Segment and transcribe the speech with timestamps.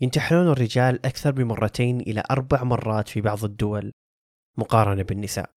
[0.00, 3.92] ينتحلون الرجال أكثر بمرتين إلى أربع مرات في بعض الدول
[4.56, 5.56] مقارنة بالنساء.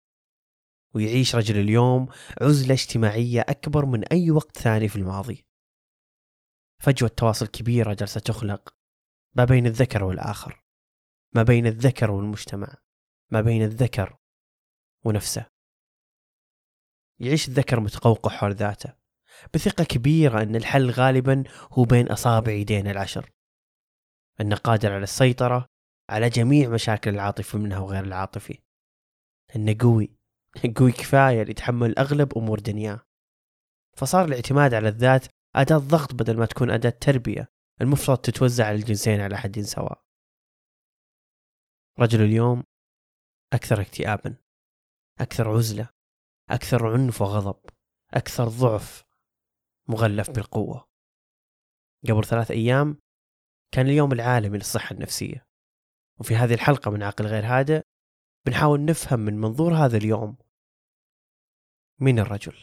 [0.95, 2.07] ويعيش رجل اليوم
[2.41, 5.45] عزلة اجتماعية أكبر من أي وقت ثاني في الماضي.
[6.83, 8.75] فجوة تواصل كبيرة جالسة تخلق
[9.35, 10.63] ما بين الذكر والآخر
[11.35, 12.75] ما بين الذكر والمجتمع
[13.31, 14.17] ما بين الذكر
[15.05, 15.45] ونفسه.
[17.19, 18.93] يعيش الذكر متقوقع حول ذاته
[19.53, 23.36] بثقة كبيرة أن الحل غالبا هو بين أصابع يدينا العشر.
[24.41, 25.67] أنه قادر على السيطرة
[26.09, 28.59] على جميع مشاكل العاطفي منها وغير العاطفي.
[29.55, 30.17] أنه قوي
[30.77, 33.01] قوي كفاية ليتحمل أغلب أمور دنياه.
[33.97, 37.47] فصار الاعتماد على الذات أداة ضغط بدل ما تكون أداة تربية.
[37.81, 40.03] المفترض تتوزع على الجنسين على حد سواء.
[41.99, 42.63] رجل اليوم
[43.53, 44.35] أكثر اكتئابا
[45.19, 45.89] أكثر عزلة
[46.49, 47.59] أكثر عنف وغضب
[48.13, 49.03] أكثر ضعف
[49.89, 50.87] مغلف بالقوة.
[52.09, 52.99] قبل ثلاث أيام
[53.71, 55.47] كان اليوم العالمي للصحة النفسية.
[56.19, 57.81] وفي هذه الحلقة من عقل غير هادئ
[58.45, 60.37] بنحاول نفهم من منظور هذا اليوم.
[61.99, 62.55] من الرجل؟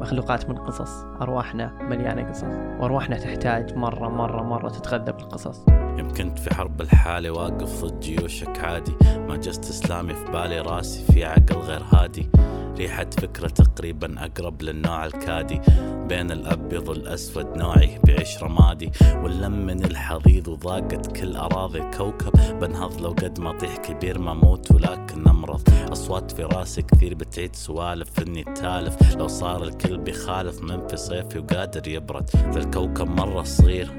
[0.00, 2.44] مخلوقات من قصص أرواحنا مليانة قصص
[2.80, 5.64] وأرواحنا تحتاج مرة مرة مرة تتغذى بالقصص.
[5.98, 8.94] يمكن في حرب الحالة واقف ضد جيوشك عادي
[9.28, 12.30] ما جست إسلامي في بالي راسي في عقل غير هادي.
[12.76, 15.60] ريحة فكرة تقريبا أقرب للنوع الكادي.
[16.08, 18.90] بين الأبيض والأسود نوعي بعيش رمادي
[19.22, 22.32] واللم من الحضيض وضاقت كل أراضي الكوكب.
[22.60, 27.56] بنهض لو قد ما طيح كبير ما موت ولكن أمرض أصوات في راسي كثير بتعيد
[27.56, 29.16] سوالف إني تالف.
[29.16, 32.30] لو صار الكل بيخالف من في صيفي وقادر يبرد.
[32.36, 33.92] ذا الكوكب مرة صغير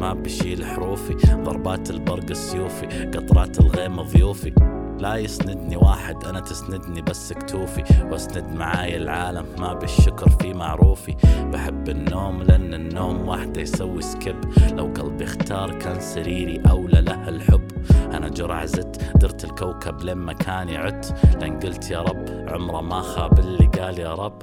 [0.00, 1.14] ما بشيل حروفي.
[1.32, 4.81] ضربات البرق السيوفي قطرات الغيم ضيوفي.
[5.02, 7.84] لا يسندني واحد أنا تسندني بس كتوفي.
[8.10, 11.16] وأسند معاي العالم ما بالشكر في معروفي.
[11.52, 14.36] بحب النوم لأن النوم وحده يسوي skip.
[14.72, 17.68] لو قلبي اختار كان سريري أولى له الحب.
[18.12, 21.14] أنا جرع زدت درت الكوكب لما كان عدت.
[21.40, 24.42] لأن قلت يا رب عمره ما خاب اللي قال يا رب.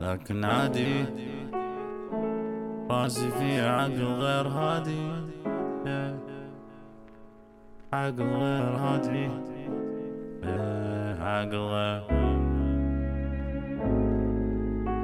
[0.00, 1.04] لكن عادي
[2.90, 5.10] راسي في عقل غير هادي.
[5.84, 6.29] Yeah.
[7.92, 9.28] عقل غير هادي
[11.20, 12.02] عقل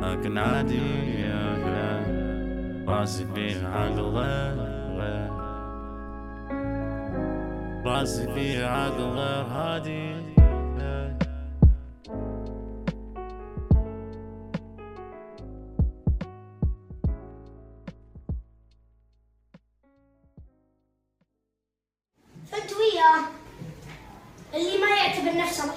[0.02, 0.80] لكن عادي
[2.88, 4.16] راسي فيه عقل
[7.86, 9.18] راسي فيه عقل
[9.50, 10.12] هادي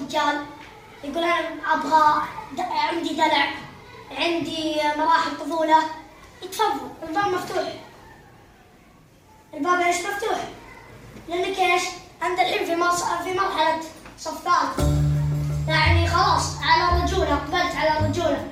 [0.09, 0.45] رجال
[1.03, 2.21] يقول أنا أبغى
[2.59, 3.47] عندي دلع
[4.11, 5.77] عندي مراحل طفولة.
[6.43, 7.73] يتفضل الباب مفتوح.
[9.53, 10.39] الباب إيش مفتوح؟
[11.27, 11.83] لأنك إيش؟
[12.23, 12.75] أنت الحين في
[13.23, 13.79] في مرحلة
[14.17, 14.69] صفقات
[15.67, 18.47] يعني خلاص على رجولة أقبلت على رجولة.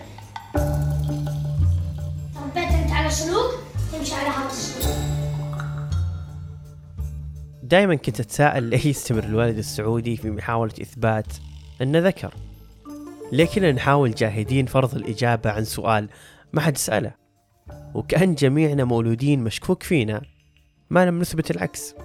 [2.35, 3.51] تربيت أنت على سلوك
[3.91, 4.95] تمشي على هذا السلوك.
[7.67, 11.27] دائما كنت أتساءل ليه يستمر الوالد السعودي في محاولة إثبات
[11.81, 12.33] أنه ذكر.
[13.31, 16.09] لكن نحاول جاهدين فرض الإجابة عن سؤال
[16.53, 17.13] ما حد سأله.
[17.93, 20.21] وكأن جميعنا مولودين مشكوك فينا
[20.89, 21.95] ما لم نثبت العكس.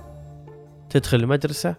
[0.91, 1.75] تدخل المدرسة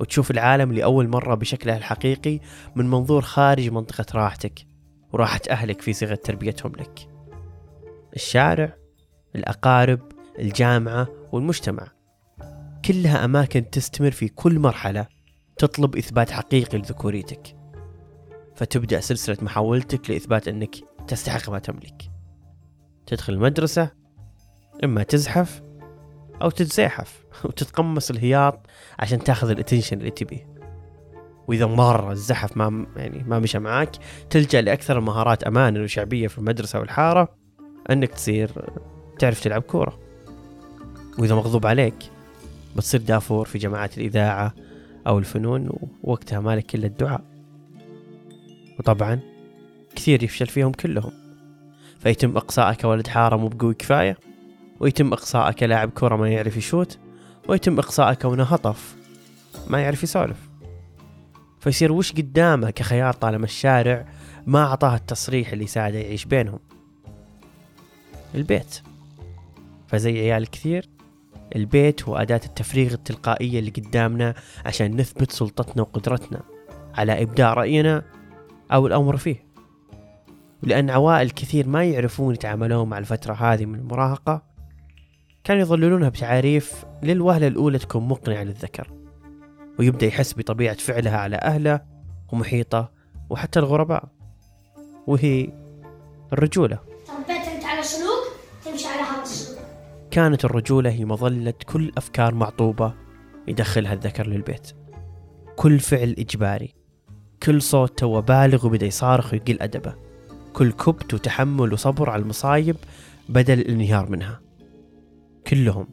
[0.00, 2.40] وتشوف العالم لأول مرة بشكله الحقيقي
[2.76, 4.66] من منظور خارج منطقة راحتك
[5.12, 7.08] وراحة أهلك في صيغة تربيتهم لك.
[8.14, 8.76] الشارع
[9.34, 10.00] الأقارب
[10.38, 11.95] الجامعة والمجتمع.
[12.86, 15.06] كلها أماكن تستمر في كل مرحلة
[15.58, 17.56] تطلب إثبات حقيقي لذكوريتك.
[18.54, 20.74] فتبدأ سلسلة محاولتك لإثبات أنك
[21.08, 22.02] تستحق ما تملك.
[23.06, 23.90] تدخل المدرسة
[24.84, 25.62] إما تزحف
[26.42, 28.66] أو تتزاحف وتتقمص الهياط
[28.98, 30.56] عشان تاخذ الاتنشن اللي تبيه.
[31.48, 33.90] وإذا مرة الزحف ما يعني ما مشى معاك
[34.30, 37.36] تلجأ لأكثر المهارات أمانا وشعبية في المدرسة والحارة
[37.90, 38.50] أنك تصير
[39.18, 39.98] تعرف تلعب كورة.
[41.18, 42.15] وإذا مغضوب عليك
[42.76, 44.54] بتصير دافور في جماعات الإذاعة
[45.06, 45.70] أو الفنون
[46.02, 47.24] ووقتها مالك إلا الدعاء.
[48.78, 49.20] وطبعا
[49.96, 51.12] كثير يفشل فيهم كلهم.
[51.98, 54.16] فيتم إقصائك ولد حارة مو بقوي كفاية
[54.80, 56.98] ويتم إقصائك لاعب كرة ما يعرف يشوت
[57.48, 58.96] ويتم إقصائك هطف
[59.66, 60.48] ما يعرف يسولف.
[61.60, 64.06] فيصير وش قدامه كخيار طالما الشارع
[64.46, 66.58] ما أعطاه التصريح اللي يساعده يعيش بينهم؟
[68.34, 68.80] البيت.
[69.88, 70.95] فزي عيال كثير
[71.56, 74.34] البيت هو أداة التفريغ التلقائية اللي قدامنا
[74.66, 76.40] عشان نثبت سلطتنا وقدرتنا
[76.94, 78.02] على إبداء رأينا
[78.72, 79.46] أو الأمر فيه.
[80.62, 84.42] ولأن عوائل كثير ما يعرفون يتعاملون مع الفترة هذه من المراهقة
[85.44, 88.90] كانوا يظللونها بتعاريف للوهلة الأولى تكون مقنعة للذكر
[89.78, 91.80] ويبدأ يحس بطبيعة فعلها على أهله
[92.32, 92.90] ومحيطه
[93.30, 94.04] وحتى الغرباء
[95.06, 95.48] وهي
[96.32, 98.24] الرجولة تربيت انت على سلوك
[98.64, 99.58] تمشي على هذا السلوك
[100.16, 102.94] كانت الرجولة هي مظلة كل أفكار معطوبة
[103.48, 104.72] يدخلها الذكر للبيت.
[105.56, 106.74] كل فعل إجباري.
[107.42, 109.94] كل صوت تو بالغ وبدأ يصارخ ويقل أدبه.
[110.52, 112.76] كل كبت وتحمل وصبر على المصايب
[113.28, 114.40] بدل الانهيار منها.
[115.46, 115.88] كلهم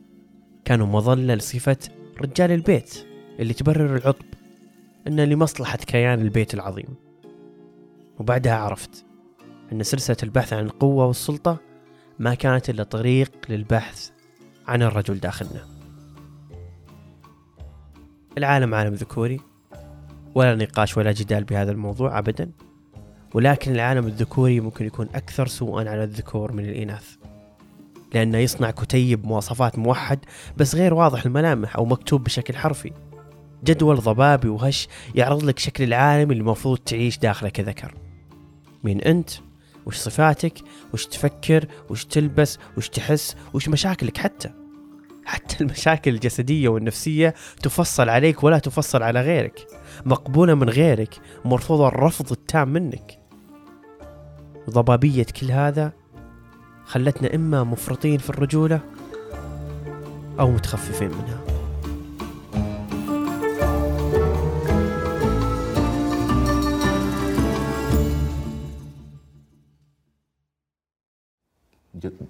[0.66, 1.78] كانوا مظلة لصفة
[2.22, 3.06] رجال البيت
[3.40, 4.26] اللي تبرر العطب
[5.08, 6.96] إنه لمصلحة كيان البيت العظيم.
[8.20, 9.06] وبعدها عرفت
[9.72, 11.73] أن سلسلة البحث عن القوة والسلطة
[12.20, 14.10] ما كانت إلا طريق للبحث
[14.68, 15.66] عن الرجل داخلنا.
[18.38, 19.40] العالم عالم ذكوري
[20.36, 22.52] ولا نقاش ولا جدال بهذا الموضوع أبدا.
[23.34, 27.16] ولكن العالم الذكوري ممكن يكون أكثر سوءا على الذكور من الإناث
[28.14, 30.20] لأنه يصنع كتيب مواصفات موحد
[30.58, 32.92] بس غير واضح الملامح أو مكتوب بشكل حرفي.
[33.64, 37.96] جدول ضبابي وهش يعرض لك شكل العالم اللي المفروض تعيش داخله كذكر.
[38.84, 39.30] مين أنت
[39.86, 40.54] وش صفاتك
[40.94, 44.50] وش تفكر وش تلبس وش تحس وش مشاكلك حتى.
[45.26, 49.68] حتى المشاكل الجسدية والنفسية تفصل عليك ولا تفصل على غيرك.
[50.06, 51.16] مقبولة من غيرك
[51.46, 53.20] مرفوضة الرفض التام منك.
[54.70, 55.94] ضبابية كل هذا
[56.86, 58.80] خلتنا إما مفرطين في الرجولة
[60.40, 61.43] أو متخففين منها.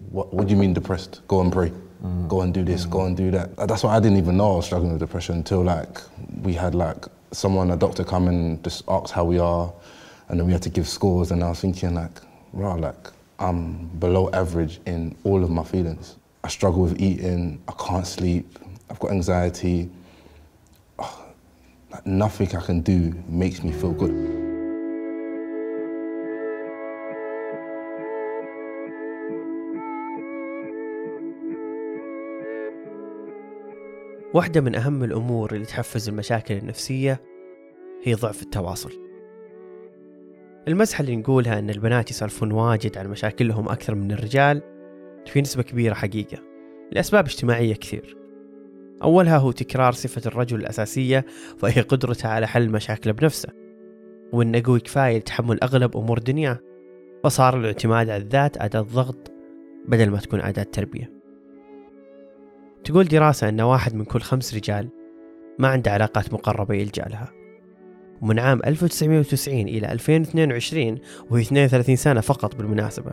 [0.09, 1.21] What, what do you mean depressed?
[1.27, 1.71] Go and pray.
[2.27, 2.85] Go and do this.
[2.85, 3.55] Go and do that.
[3.55, 5.99] That's why I didn't even know I was struggling with depression until like
[6.41, 9.73] we had like someone, a doctor, come and just ask how we are,
[10.27, 11.31] and then we had to give scores.
[11.31, 12.11] And I was thinking like,
[12.51, 13.07] wow, like
[13.39, 16.17] I'm below average in all of my feelings.
[16.43, 17.61] I struggle with eating.
[17.69, 18.59] I can't sleep.
[18.89, 19.89] I've got anxiety.
[20.99, 21.25] Oh,
[21.89, 24.42] like nothing I can do makes me feel good.
[34.33, 37.21] واحدة من أهم الأمور اللي تحفز المشاكل النفسية
[38.03, 38.91] هي ضعف التواصل.
[40.67, 44.61] المزحة اللي نقولها أن البنات يسولفون واجد عن مشاكلهم أكثر من الرجال
[45.25, 46.37] في نسبة كبيرة حقيقة
[46.91, 48.17] لأسباب اجتماعية كثير.
[49.03, 51.25] أولها هو تكرار صفة الرجل الأساسية
[51.63, 53.49] وهي قدرته على حل مشاكله بنفسه
[54.33, 56.59] وأنه قوي كفاية لتحمل أغلب أمور دنياه
[57.23, 59.31] وصار الإعتماد على الذات أداة ضغط
[59.87, 61.22] بدل ما تكون أداة تربية.
[62.83, 64.89] تقول دراسة أن واحد من كل خمس رجال
[65.59, 67.31] ما عنده علاقات مقربة يلجأ لها
[68.21, 70.99] ومن عام 1990 إلى 2022
[71.29, 73.11] وهي 32 سنة فقط بالمناسبة.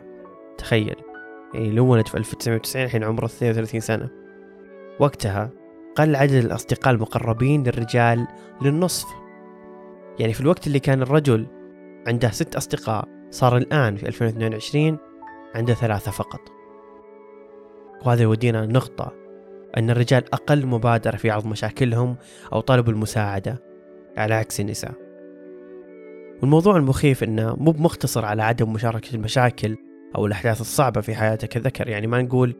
[0.58, 0.96] تخيل.
[1.54, 4.08] يعني لو ولد في 1990 الحين عمره 32 سنة.
[5.00, 5.50] وقتها
[5.96, 8.26] قل عدد الأصدقاء المقربين للرجال
[8.62, 9.06] للنصف.
[10.18, 11.46] يعني في الوقت اللي كان الرجل
[12.06, 14.98] عنده ست أصدقاء صار الآن في 2022
[15.54, 16.40] عنده ثلاثة فقط.
[18.04, 19.19] وهذا يودينا لنقطة
[19.76, 22.16] أن الرجال أقل مبادرة في عرض مشاكلهم
[22.52, 23.70] أو طلب المساعدة.
[24.16, 24.92] على عكس النساء
[26.42, 29.76] والموضوع المخيف أنه مو بمختصر على عدم مشاركة المشاكل
[30.16, 31.88] أو الأحداث الصعبة في حياته كذكر.
[31.88, 32.54] يعني ما نقول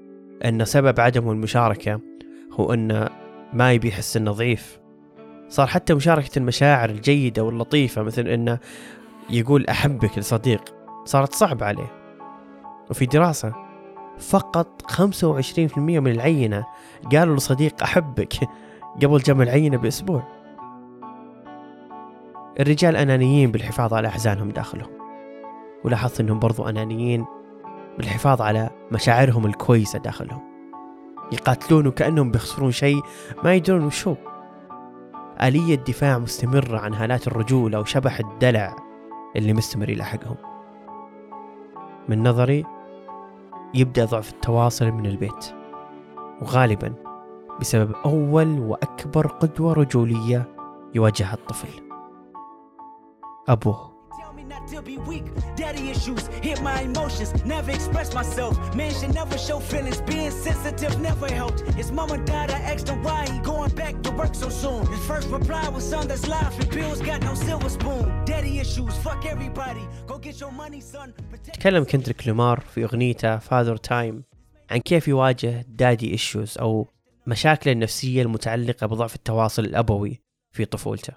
[0.45, 2.00] أن سبب عدم المشاركة
[2.52, 3.09] هو أنه
[3.52, 4.81] ما يبي يحس أنه ضعيف.
[5.49, 8.59] صار حتى مشاركة المشاعر الجيدة واللطيفة مثل أنه
[9.31, 10.75] يقول أحبك لصديق
[11.05, 11.93] صارت صعبة عليه.
[12.90, 13.70] وفي دراسة
[14.21, 16.65] فقط 25% من العينة.
[17.12, 18.35] قالوا لصديق أحبك.
[19.03, 20.23] قبل جمع العينة بأسبوع.
[22.61, 24.91] الرجال أنانيين بالحفاظ على أحزانهم داخلهم
[25.85, 27.25] ولاحظت أنهم برضو أنانيين
[27.99, 30.41] بالحفاظ على مشاعرهم الكويسة داخلهم
[31.33, 33.03] يقاتلون وكأنهم بيخسرون شيء
[33.45, 34.17] ما يدرون وش هو
[35.43, 38.77] آلية دفاع مستمرة عن هالات الرجولة وشبح الدلع
[39.37, 40.37] اللي مستمر يلاحقهم
[42.09, 42.65] من نظري
[43.75, 45.55] يبدأ ضعف التواصل من البيت.
[46.43, 46.95] وغالبا
[47.61, 50.49] بسبب أول وأكبر قدوة رجولية
[50.95, 51.83] يواجهها الطفل.
[53.49, 54.00] أبوه.
[54.71, 55.27] Still be weak.
[55.57, 58.55] Daddy issues hit my emotions, never express myself.
[58.81, 61.61] Man should never show feelings, being sensitive never helped.
[61.81, 64.83] His mama died, I asked him why he going back to work so soon.
[64.95, 68.05] His first reply was son that's life and bills got no silver spoon.
[68.31, 69.85] Daddy issues, fuck everybody.
[70.11, 71.15] Go get your money son.
[71.53, 74.25] تكلم كندريك لومار في أغنيته Father Time
[74.71, 76.89] عن كيف يواجه daddy issues أو
[77.27, 80.23] مشاكله النفسية المتعلقة بضعف التواصل الأبوي
[80.53, 81.12] في طفولته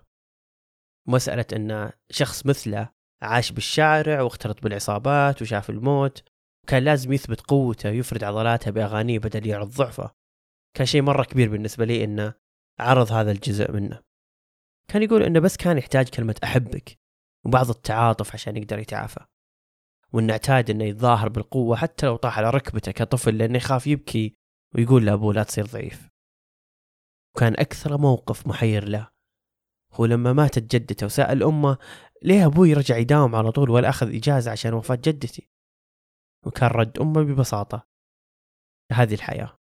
[1.08, 6.24] مسألة أن شخص مثله عاش بالشارع واختلط بالعصابات وشاف الموت.
[6.64, 10.12] وكان لازم يثبت قوته ويفرد عضلاته بأغانيه بدل يعرض ضعفه.
[10.78, 12.34] كان شيء مرة كبير بالنسبة لي أنه
[12.80, 14.02] عرض هذا الجزء منه.
[14.88, 16.98] كان يقول أنه بس كان يحتاج كلمة أحبك
[17.46, 19.26] وبعض التعاطف عشان يقدر يتعافى.
[20.14, 24.36] وأنه اعتاد أنه يتظاهر بالقوة حتى لو طاح على ركبته كطفل لأنه يخاف يبكي
[24.76, 26.10] ويقول لأبوه لا تصير ضعيف.
[27.36, 29.13] وكان أكثر موقف محير له.
[29.94, 31.78] هو لما ماتت جدته وسأل أمه
[32.24, 35.50] ليه أبوي رجع يداوم على طول ولا أخذ إجازة عشان وفاة جدتي؟
[36.46, 37.88] وكان رد أمه ببساطة.
[38.92, 39.58] هذه الحياة.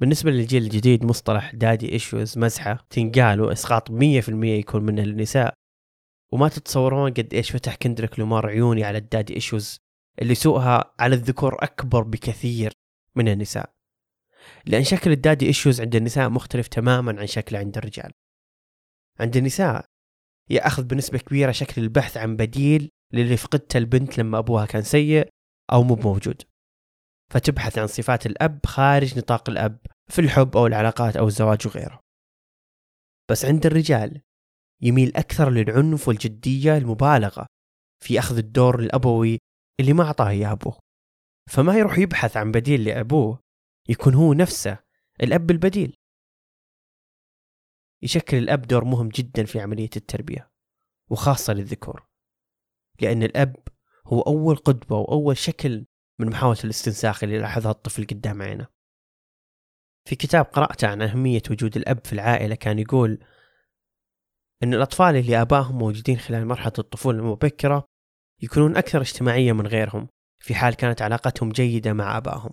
[0.00, 5.54] بالنسبة للجيل الجديد مصطلح daddy issues مزحة تنقال وإسقاط 100% يكون منه للنساء.
[6.32, 9.78] وما تتصورون قد إيش فتح كندريك لومار عيوني على ال daddy issues
[10.22, 12.72] اللي سوءها على الذكور أكبر بكثير
[13.14, 13.74] من النساء.
[14.66, 18.10] لأن شكل ال daddy issues عند النساء مختلف تماما عن شكله عند الرجال.
[19.20, 19.84] عند النساء.
[20.50, 25.28] يأخذ بنسبة كبيرة شكل البحث عن بديل للي فقدته البنت لما أبوها كان سيء
[25.72, 26.42] أو مو موجود
[27.30, 29.78] فتبحث عن صفات الأب خارج نطاق الأب
[30.10, 32.00] في الحب أو العلاقات أو الزواج وغيره.
[33.30, 34.20] بس عند الرجال
[34.82, 37.46] يميل أكثر للعنف والجدية المبالغة
[38.04, 39.38] في أخذ الدور الأبوي
[39.80, 40.78] اللي ما أعطاه إياه أبوه.
[41.50, 43.38] فما يروح يبحث عن بديل لأبوه
[43.88, 44.78] يكون هو نفسه
[45.22, 45.96] الأب البديل.
[48.04, 50.50] يشكل الأب دور مهم جدا في عملية التربية
[51.10, 52.06] وخاصة للذكور
[53.00, 53.56] لأن الأب
[54.06, 55.86] هو أول قدوة وأول شكل
[56.18, 58.66] من محاولة الاستنساخ اللي لاحظها الطفل قدام عينه.
[60.08, 63.24] في كتاب قرأته عن أهمية وجود الأب في العائلة كان يقول
[64.62, 67.84] أن الأطفال اللي آبائهم موجودين خلال مرحلة الطفولة المبكرة
[68.42, 70.08] يكونون أكثر اجتماعية من غيرهم
[70.42, 72.50] في حال كانت علاقتهم جيدة مع آبائهم.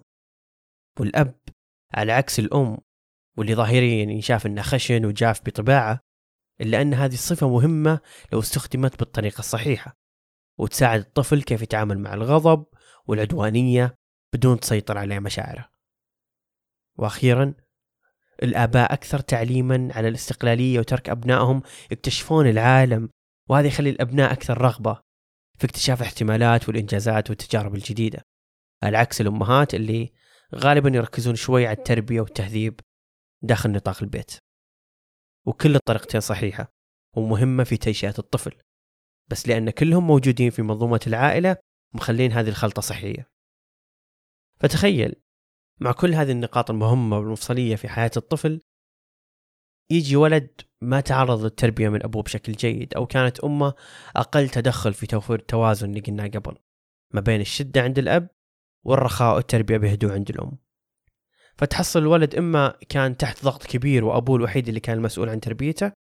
[0.99, 1.39] والأب
[1.93, 2.77] على عكس الأم
[3.37, 5.99] واللي ظاهريا ينشاف إنه خشن وجاف بطباعة
[6.61, 7.99] إلا أن هذه الصفة مهمة
[8.33, 9.97] لو استخدمت بالطريقة الصحيحة
[10.57, 12.65] وتساعد الطفل كيف يتعامل مع الغضب
[13.07, 13.95] والعدوانية
[14.33, 15.69] بدون تسيطر عليه مشاعره.
[16.97, 17.53] وأخيرا
[18.43, 21.61] الآباء أكثر تعليما على الاستقلالية وترك أبنائهم
[21.91, 23.09] يكتشفون العالم
[23.49, 25.01] وهذا يخلي الأبناء أكثر رغبة
[25.57, 28.21] في اكتشاف الاحتمالات والإنجازات والتجارب الجديدة.
[28.83, 30.11] على عكس الأمهات اللي
[30.55, 32.79] غالبا يركزون شوي على التربية والتهذيب
[33.43, 34.37] داخل نطاق البيت.
[35.47, 36.73] وكل الطريقتين صحيحة
[37.17, 38.61] ومهمة في تنشئة الطفل
[39.31, 41.57] بس لأن كلهم موجودين في منظومة العائلة
[41.95, 43.27] مخلين هذه الخلطة صحية.
[44.59, 45.15] فتخيل
[45.79, 48.61] مع كل هذه النقاط المهمة والمفصلية في حياة الطفل
[49.91, 53.73] يجي ولد ما تعرض للتربية من أبوه بشكل جيد أو كانت أمه
[54.15, 56.57] أقل تدخل في توفير التوازن اللي قلناه قبل
[57.13, 58.29] ما بين الشدة عند الأب
[58.85, 60.57] والرخاء والتربية بهدوء عند الأم.
[61.61, 65.91] فتحصل الولد إما كان تحت ضغط كبير وأبوه الوحيد اللي كان المسؤول عن تربيته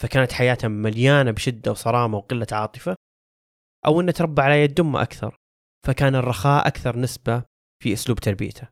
[0.00, 2.96] فكانت حياته مليانة بشدة وصرامة وقلة عاطفة
[3.86, 5.36] أو إنه تربى على يد أمه أكثر
[5.86, 7.42] فكان الرخاء أكثر نسبة
[7.82, 8.68] في أسلوب تربيته.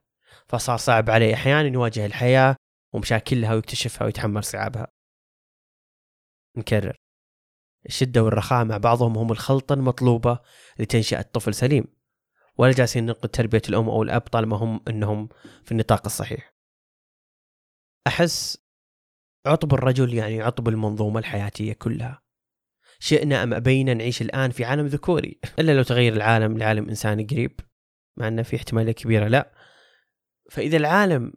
[0.49, 2.57] فصار صعب عليه أحيانا يواجه الحياة
[2.95, 4.87] ومشاكلها ويكتشفها ويتحمل صعابها.
[6.57, 6.97] نكرر.
[7.87, 10.39] الشدة والرخاء مع بعضهم هم الخلطة المطلوبة
[10.79, 11.98] لتنشئة طفل سليم.
[12.59, 15.29] ولا جالسين ننقد تربية الأم أو الأب طالما هم إنهم
[15.65, 16.55] في النطاق الصحيح.
[18.07, 18.59] أحس
[19.47, 22.23] عطب الرجل يعني عطب المنظومة الحياتية كلها.
[23.01, 27.61] شئنا أم أبينا نعيش الآن في عالم ذكوري إلا لو تغير العالم لعالم إنساني قريب
[28.17, 29.53] مع إنه في احتمالية كبيرة لا.
[30.51, 31.33] فإذا العالم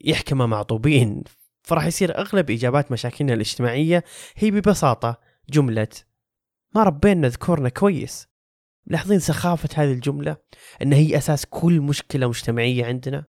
[0.00, 1.24] يحكم معطوبين
[1.62, 4.04] فراح يصير أغلب إجابات مشاكلنا الاجتماعية
[4.36, 5.88] هي ببساطة جملة
[6.74, 8.33] ما ربينا ذكورنا كويس
[8.86, 10.36] ملاحظين سخافة هذه الجملة؟
[10.82, 13.26] أن هي أساس كل مشكلة مجتمعية عندنا؟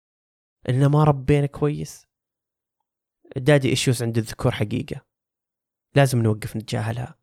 [0.69, 2.07] أننا ما ربينا كويس؟
[3.37, 5.01] ال daddy issues عند الذكور حقيقة.
[5.95, 7.19] لازم نوقف نتجاهلها.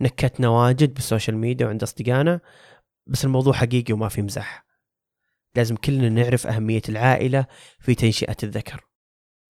[0.00, 2.40] نكتنا واجد بال social media وعند أصدقائنا
[3.06, 4.66] بس الموضوع حقيقي وما في مزح.
[5.56, 7.46] لازم كلنا نعرف أهمية العائلة
[7.78, 8.88] في تنشئة الذكر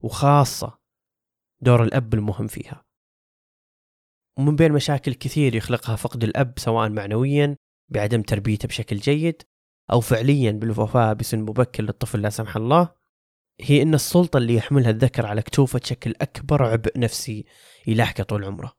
[0.02, 0.78] وخاصة
[1.60, 2.84] دور الأب المهم فيها.
[4.38, 7.56] ومن بين مشاكل كثير يخلقها فقد الأب سواء معنويا
[7.88, 9.42] بعدم تربيته بشكل جيد
[9.92, 12.94] أو فعليا بالوفاة بسن مبكر للطفل لا سمح الله
[13.60, 17.44] هي أن السلطة اللي يحملها الذكر على كتوفة تشكل أكبر عبء نفسي
[17.86, 18.72] يلاحقه طول عمره.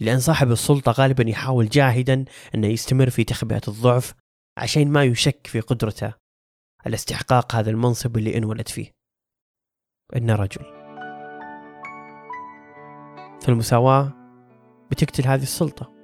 [0.00, 2.24] لأن صاحب السلطة غالبا يحاول جاهدا
[2.54, 4.14] أنه يستمر في تخبئة الضعف
[4.56, 6.14] عشان ما يشك في قدرته
[6.86, 8.94] على استحقاق هذا المنصب اللي انولد فيه.
[10.16, 10.64] إنه رجل.
[13.42, 14.12] فالمساواة
[14.90, 15.97] بتقتل هذه السلطة.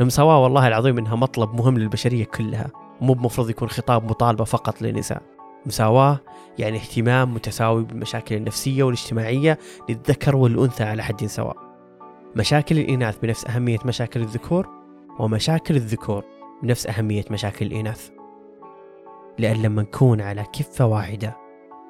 [0.00, 2.70] المساواة والله العظيم إنها مطلب مهم للبشرية كلها.
[3.00, 5.22] مو بمفروض يكون خطاب مطالبة فقط للنساء.
[5.66, 6.20] مساواة
[6.58, 11.56] يعني اهتمام متساوي بالمشاكل النفسية والاجتماعية للذكر والأنثى على حد سواء.
[12.36, 14.68] مشاكل الإناث بنفس أهمية مشاكل الذكور
[15.18, 16.24] ومشاكل الذكور
[16.62, 18.10] بنفس أهمية مشاكل الإناث.
[19.38, 21.36] لأن لما نكون على كفة واحدة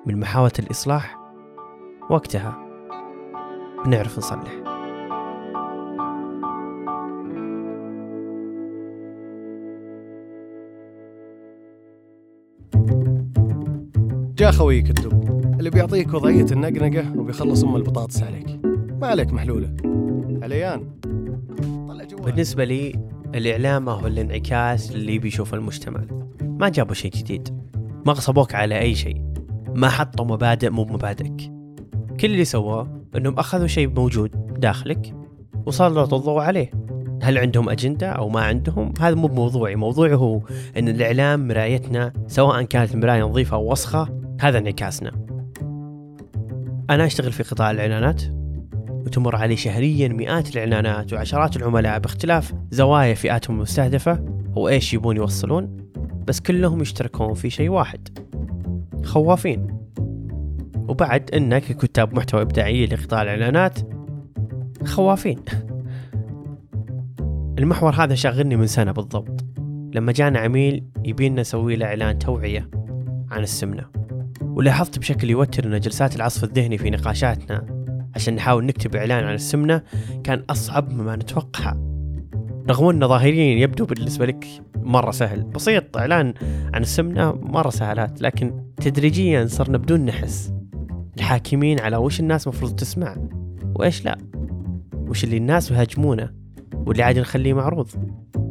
[0.07, 1.19] من محاولة الإصلاح
[2.11, 2.59] وقتها
[3.85, 4.63] بنعرف نصلح.
[14.38, 15.25] جاء خويك الدب
[15.59, 18.61] اللي بيعطيك وضعية النقنقة وبيخلص أم البطاطس عليك.
[19.00, 19.76] ما عليك محلولة.
[20.42, 20.90] عليان.
[21.88, 22.92] طلع بالنسبة لي
[23.35, 26.00] الإعلام هو الانعكاس اللي بيشوف المجتمع.
[26.42, 27.49] ما جابوا شيء جديد.
[28.06, 29.23] ما غصبوك على أي شيء.
[29.75, 31.52] ما حطوا مبادئ مو بمبادئك.
[32.21, 35.14] كل اللي سواه أنهم أخذوا شيء موجود داخلك
[35.66, 36.71] وسلطوا الضوء عليه.
[37.25, 39.76] هل عندهم أجندة أو ما عندهم؟ هذا مو بموضوعي.
[39.76, 40.40] موضوعي هو
[40.76, 44.09] أن الإعلام مرايتنا سواء كانت مراية نظيفة أو وسخة
[44.40, 45.11] هذا انعكاسنا.
[46.90, 48.23] أنا أشتغل في قطاع الإعلانات.
[48.88, 54.25] وتمر علي شهريا مئات الإعلانات وعشرات العملاء باختلاف زوايا فئاتهم المستهدفة.
[54.57, 55.76] وإيش يبون يوصلون؟
[56.26, 58.19] بس كلهم يشتركون في شيء واحد.
[59.04, 59.78] خوافين.
[60.88, 63.78] وبعد إنك كتاب محتوى إبداعي لقطاع الإعلانات
[64.85, 65.38] خوافين.
[67.58, 69.44] المحور هذا شاغلني من سنة بالضبط
[69.94, 72.70] لما جانا عميل يبينا نسوي له إعلان توعية
[73.30, 73.84] عن السمنة.
[74.42, 77.66] ولاحظت بشكل يوتر إن جلسات العصف الذهني في نقاشاتنا
[78.14, 79.82] عشان نحاول نكتب إعلان عن السمنة
[80.25, 81.76] كان أصعب مما نتوقع
[82.70, 84.46] رغم انه ظاهريا يبدو بالنسبة لك
[84.76, 86.34] مرة سهل بسيط إعلان
[86.75, 90.52] عن السمنة مرة سهلات لكن تدريجيا صرنا بدون نحس.
[91.16, 93.16] الحاكمين على وش الناس مفروض تسمع
[93.75, 94.18] وإيش لا؟
[94.94, 96.43] وش اللي الناس يهاجمونه؟
[96.87, 97.88] واللي عادي نخليه معروض.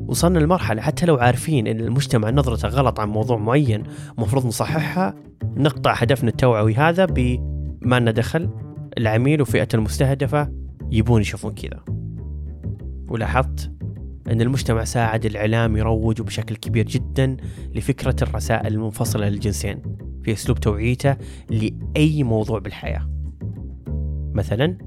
[0.07, 3.83] وصلنا لمرحلة حتى لو عارفين إن المجتمع نظرته غلط عن موضوع معين
[4.17, 8.49] مفروض نصححها نقطع هدفنا التوعوي هذا بما لنا دخل
[8.97, 10.51] العميل وفئته المستهدفة
[10.91, 11.83] يبون يشوفون كذا.
[13.07, 13.71] ولاحظت
[14.27, 17.37] أن المجتمع ساعد الإعلام يروج بشكل كبير جدا
[17.75, 19.81] لفكرة الرسائل المنفصلة للجنسين
[20.23, 21.17] في أسلوب توعيته
[21.49, 23.09] لأي موضوع بالحياة.
[24.33, 24.77] مثلا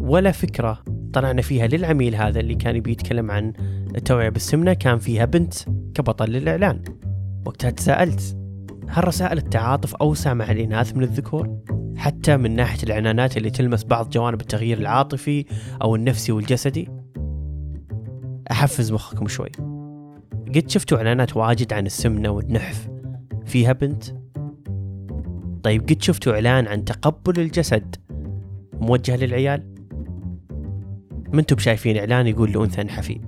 [0.00, 0.82] ولا فكرة
[1.14, 3.52] طلعنا فيها للعميل هذا اللي كان بيتكلم عن
[3.96, 5.54] التوعية بالسمنة كان فيها بنت
[5.94, 6.82] كبطل للإعلان
[7.46, 8.36] وقتها تساءلت
[8.88, 11.58] هل رسائل التعاطف أوسع مع الإناث من الذكور؟
[11.96, 15.44] حتى من ناحية الإعلانات اللي تلمس بعض جوانب التغيير العاطفي
[15.82, 16.88] أو النفسي والجسدي؟
[18.50, 19.50] أحفز مخكم شوي
[20.54, 22.88] قد شفتوا إعلانات واجد عن السمنة والنحف
[23.46, 24.04] فيها بنت؟
[25.62, 27.96] طيب قد شفتوا إعلان عن تقبل الجسد
[28.80, 29.73] موجه للعيال؟
[31.34, 33.20] ما أنتم شايفين إعلان يقول لأنثى انحفي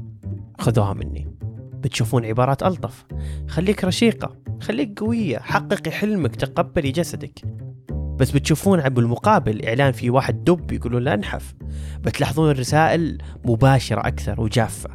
[0.58, 1.28] خذوها مني.
[1.72, 3.06] بتشوفون عبارات ألطف.
[3.48, 4.36] خليك رشيقة.
[4.60, 5.38] خليك قوية.
[5.38, 6.36] حققي حلمك.
[6.36, 7.40] تقبلي جسدك.
[7.92, 11.54] بس بتشوفون بالمقابل إعلان في واحد دب يقولون لا انحف.
[12.00, 14.90] بتلاحظون الرسائل مباشرة أكثر وجافة.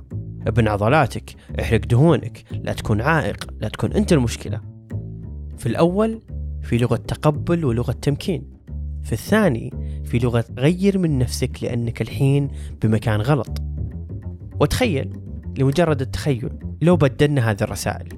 [0.48, 1.36] ابن عضلاتك.
[1.62, 2.44] احرق دهونك.
[2.52, 3.52] لا تكون عائق.
[3.60, 4.62] لا تكون أنت المشكلة.
[5.58, 6.22] في الأول
[6.62, 8.44] في لغة تقبل ولغة تمكين.
[9.04, 9.74] في الثاني
[10.12, 12.48] في لغة غير من نفسك لأنك الحين
[12.82, 13.62] بمكان غلط.
[14.60, 15.18] وتخيل
[15.58, 16.50] لمجرد التخيل
[16.82, 18.10] لو بدلنا هذه الرسائل.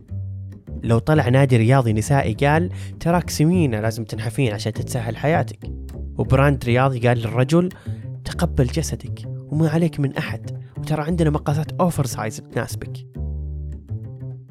[0.83, 5.59] لو طلع نادي رياضي نسائي قال تراك سمينة لازم تنحفين عشان تتسهل حياتك.
[6.17, 7.69] و brand رياضي قال للرجل
[8.25, 13.07] تقبل جسدك وما عليك من أحد وترى عندنا مقاسات oversize تناسبك.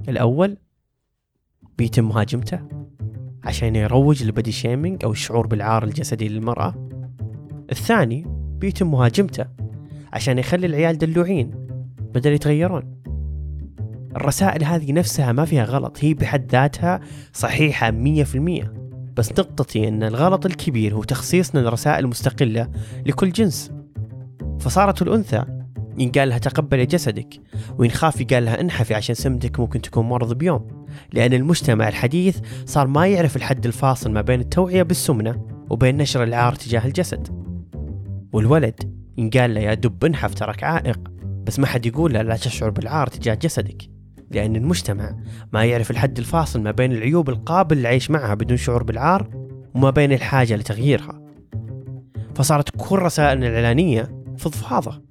[0.09, 0.57] الأول
[1.79, 2.61] بيتم مهاجمته
[3.45, 6.92] عشان يروج للبدي شيمينج أو الشعور بالعار الجسدي للمرأة.
[7.73, 8.27] الثاني
[8.59, 9.47] بيتم مهاجمته
[10.13, 11.51] عشان يخلي العيال دلوعين
[12.15, 13.03] بدل يتغيرون.
[14.17, 17.01] الرسائل هذه نفسها ما فيها غلط هي بحد ذاتها
[17.33, 18.75] صحيحة مية في المية.
[19.17, 22.69] بس نقطتي أن الغلط الكبير هو تخصيصنا لرسائل مستقلة
[23.07, 23.73] لكل جنس.
[24.61, 25.45] فصارت الأنثى
[25.99, 27.41] ينقال لها تقبلي جسدك
[27.79, 30.87] وإن خاف يقال لها انحفي عشان سمتك ممكن تكون مرض بيوم.
[31.13, 36.55] لأن المجتمع الحديث صار ما يعرف الحد الفاصل ما بين التوعية بالسمنة وبين نشر العار
[36.55, 37.42] تجاه الجسد.
[38.33, 39.03] والولد.
[39.19, 41.01] ينقال له يا دب انحف ترك عائق.
[41.47, 43.83] بس ما حد يقول له لا تشعر بالعار تجاه جسدك.
[44.31, 45.17] لأن المجتمع
[45.53, 49.31] ما يعرف الحد الفاصل ما بين العيوب القابل للعيش معها بدون شعور بالعار
[49.75, 51.23] وما بين الحاجة لتغييرها.
[52.35, 55.03] فصارت كل رسائلنا الإعلانية فضفاضة.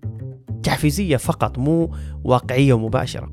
[0.63, 3.31] تحفيزية فقط مو واقعية ومباشرة.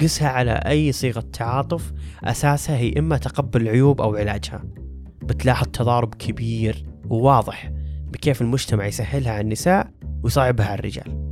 [0.00, 1.92] قسها على أي صيغة تعاطف
[2.24, 4.64] أساسها هي إما تقبل العيوب أو علاجها.
[5.22, 7.72] بتلاحظ تضارب كبير وواضح.
[8.12, 9.90] بكيف المجتمع يسهلها على النساء
[10.22, 11.30] ويصعبها على الرجال.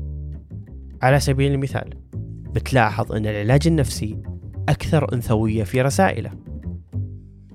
[1.03, 1.91] على سبيل المثال
[2.55, 4.19] بتلاحظ أن العلاج النفسي
[4.69, 6.31] أكثر أنثوية في رسائله.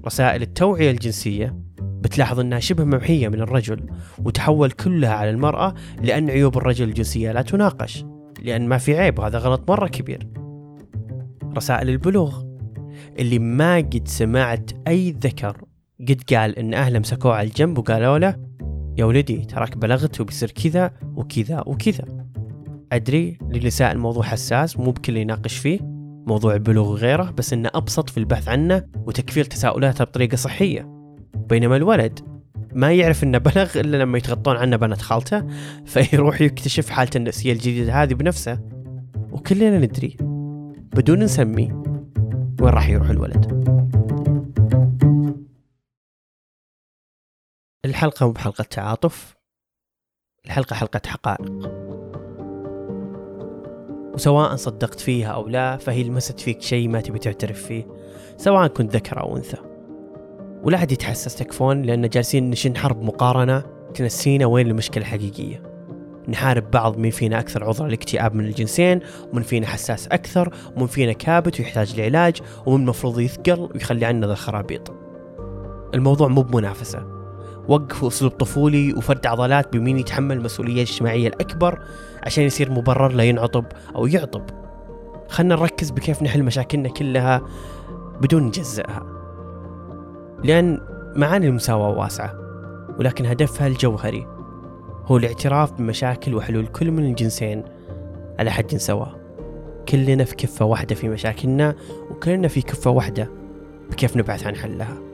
[0.06, 3.86] رسائل التوعية الجنسية بتلاحظ أنها شبه ممحية من الرجل
[4.20, 8.06] وتحول كلها على المرأة لأن عيوب الرجل الجنسية لا تناقش
[8.42, 10.28] لأن ما في عيب هذا غلط مرة كبير.
[11.58, 12.44] رسائل البلوغ
[13.20, 15.58] اللي ما قد سمعت أي ذكر
[16.10, 18.36] قد قال إن أهله مسكوه على الجنب وقالوا له
[18.98, 22.06] يا ولدي تراك بلغت وبيصير كذا وكذا وكذا.
[22.92, 25.80] أدري للنساء الموضوع حساس مو بكل يناقش فيه
[26.28, 30.90] موضوع البلوغ وغيره بس إنه أبسط في البحث عنه وتكفير تساؤلاته بطريقة صحية.
[31.50, 32.20] بينما الولد
[32.74, 35.44] ما يعرف إنه بلغ إلا لما يتغطون عنه بنات خالته
[35.86, 38.60] فيروح يكتشف حالته النفسية الجديدة هذه بنفسه.
[39.32, 40.18] وكلنا ندري
[40.96, 41.72] بدون نسمي
[42.62, 43.83] وين راح يروح الولد.
[47.86, 49.36] الحلقة مو بحلقة تعاطف
[50.46, 51.52] الحلقة حلقة حقائق.
[54.13, 57.88] وسواء صدقت فيها أو لا فهي لمست فيك شيء ما تبي تعترف فيه
[58.38, 59.58] سواء كنت ذكر أو أنثى.
[60.63, 65.63] ولا حد يتحسس تكفون لأن جالسين نشن حرب مقارنة تنسينا وين المشكلة الحقيقية.
[66.28, 69.00] نحارب بعض مين فينا أكثر عذرة لاكتئاب من الجنسين
[69.34, 74.34] ومن فينا حساس أكثر ومن فينا كابت ويحتاج لعلاج ومن المفروض يثقل ويخلي عنا ذا
[74.34, 74.91] الخرابيط.
[75.93, 77.12] الموضوع مو بمنافسة.
[77.67, 81.80] وقفوا أسلوب طفولي وفرد عضلات بمين يتحمل المسؤولية الاجتماعية الأكبر
[82.23, 84.43] عشان يصير مبرر لا ينعطب أو يعطب.
[85.30, 87.41] خلنا نركز بكيف نحل مشاكلنا كلها
[88.21, 89.06] بدون نجزئها.
[90.43, 90.80] لأن
[91.15, 92.34] معاني المساواة واسعة
[92.99, 94.28] ولكن هدفها الجوهري.
[95.06, 97.63] هو الاعتراف بمشاكل وحلول كل من الجنسين
[98.39, 99.23] على حد سواء.
[99.89, 101.76] كلنا في كفة واحدة في مشاكلنا
[102.12, 103.30] وكلنا في كفة واحدة
[103.91, 105.12] بكيف نبحث عن حلها.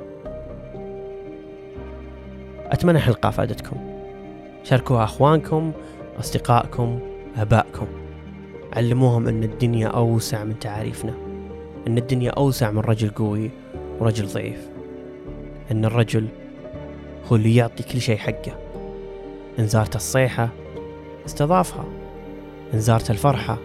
[2.71, 3.77] أتمنى الحلقة أفادتكم
[4.63, 5.71] شاركوها أخوانكم
[6.19, 6.99] أصدقائكم
[7.38, 7.88] آبائكم.
[8.73, 11.13] علموهم أن الدنيا أوسع من تعاريفنا
[11.88, 13.51] أن الدنيا أوسع من رجل قوي
[13.99, 14.69] ورجل ضعيف
[15.71, 16.27] أن الرجل
[17.32, 18.51] هو اللي يعطي كل شيء حقه.
[19.60, 20.49] إن زارت الصيحة
[21.25, 21.86] استضافها
[22.73, 23.58] إن زارت الفرحة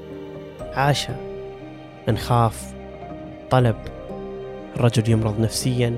[0.60, 1.16] عاشها
[2.08, 2.74] إن خاف
[3.50, 3.76] طلب
[4.76, 5.96] الرجل يمرض نفسيا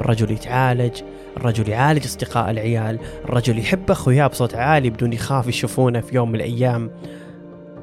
[0.00, 1.02] الرجل يتعالج.
[1.36, 6.34] الرجل يعالج أصدقاء العيال الرجل يحب أخوياه بصوت عالي بدون يخاف يشوفونه في يوم من
[6.34, 6.90] الأيام.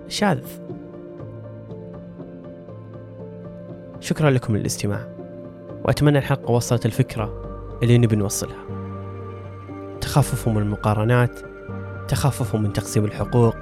[0.08, 0.40] شاذ.
[4.00, 5.08] شكرا لكم للاستماع
[5.86, 7.34] وأتمنى الحلقة وصلت الفكرة
[7.84, 8.64] اللي نبي نوصلها.
[10.02, 11.40] تخففوا من المقارنات
[12.08, 13.56] تخففوا من تقسيم الحقوق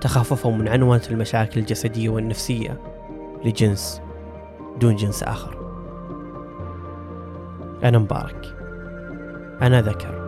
[0.00, 2.80] تخففوا من عنوان المشاكل الجسدية والنفسية
[3.44, 4.02] لجنس
[4.80, 5.56] دون جنس آخر.
[7.84, 8.61] أنا مبارك.
[9.62, 10.22] أنا ذكر.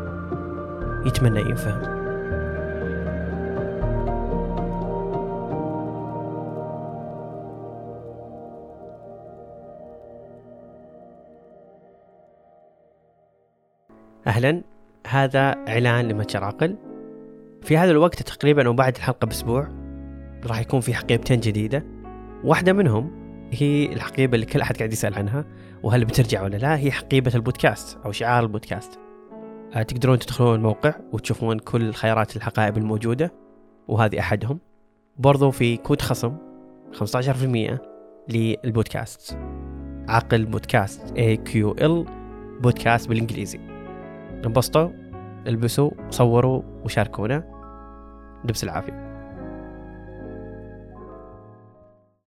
[1.06, 2.04] يتمنى ينفهم
[14.26, 14.62] أهلا.
[15.06, 16.76] هذا إعلان لمتجر عقل
[17.62, 19.68] في هذا الوقت تقريبا وبعد الحلقة بأسبوع
[20.46, 21.84] راح يكون في حقيبتين جديدة.
[22.44, 23.10] واحدة منهم
[23.50, 25.44] هي الحقيبة اللي كل أحد قاعد يسأل عنها
[25.82, 29.03] وهل بترجع ولا لا؟ هي حقيبة البودكاست أو شعار البودكاست.
[29.82, 33.32] تقدرون تدخلون الموقع وتشوفون كل خيارات الحقائب الموجودة
[33.88, 34.58] وهذه أحدهم.
[35.18, 36.36] برضو في كود خصم
[36.92, 37.78] 15%
[38.28, 39.38] للبودكاست.
[40.08, 42.10] عقل بودكاست AQL
[42.60, 43.58] بودكاست بالإنجليزي.
[44.46, 44.90] انبسطوا
[45.46, 47.44] البسوا صوروا وشاركونا.
[48.44, 49.13] لبس العافية.